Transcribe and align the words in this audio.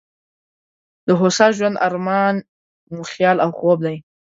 د 1.07 1.09
هوسا 1.19 1.47
ژوند 1.57 1.75
ارمان 1.87 2.35
مو 2.93 3.01
خیال 3.11 3.37
او 3.45 3.49
خوب 3.57 3.77
دی. 3.85 3.97